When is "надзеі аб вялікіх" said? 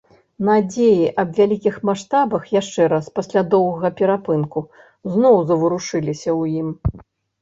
0.47-1.75